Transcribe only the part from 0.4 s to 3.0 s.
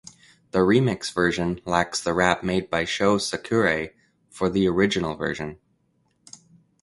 The remix version lacks the rap made by